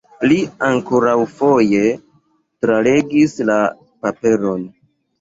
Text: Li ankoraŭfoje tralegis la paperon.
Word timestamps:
Li 0.29 0.37
ankoraŭfoje 0.67 1.83
tralegis 2.67 3.39
la 3.53 3.63
paperon. 4.05 4.71